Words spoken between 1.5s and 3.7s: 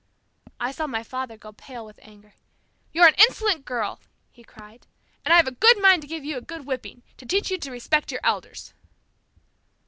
pale with anger. "You're an insolent